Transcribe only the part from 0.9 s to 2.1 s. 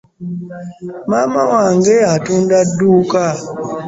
Maama wange